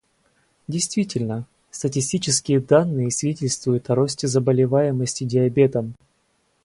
[0.67, 5.93] Действительно, статистические данные свидетельствуют о росте заболеваемости диабетом.